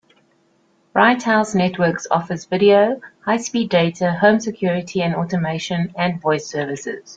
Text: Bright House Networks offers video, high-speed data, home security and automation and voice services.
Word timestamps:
Bright 0.93 1.21
House 1.21 1.53
Networks 1.53 2.07
offers 2.09 2.45
video, 2.45 2.99
high-speed 3.23 3.69
data, 3.69 4.13
home 4.13 4.39
security 4.39 5.03
and 5.03 5.13
automation 5.13 5.93
and 5.95 6.19
voice 6.19 6.47
services. 6.47 7.03